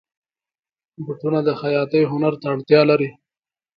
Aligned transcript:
بوټونه 1.03 1.39
د 1.47 1.49
خیاطۍ 1.61 2.01
هنر 2.11 2.33
ته 2.41 2.45
اړتیا 2.53 2.81
لري. 2.89 3.09